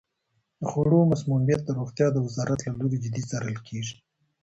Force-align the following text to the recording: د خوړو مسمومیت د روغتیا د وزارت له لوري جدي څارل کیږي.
د 0.59 0.61
خوړو 0.69 0.99
مسمومیت 1.11 1.61
د 1.65 1.69
روغتیا 1.79 2.07
د 2.11 2.17
وزارت 2.25 2.59
له 2.65 2.73
لوري 2.79 2.97
جدي 3.03 3.23
څارل 3.29 3.57
کیږي. 3.67 3.95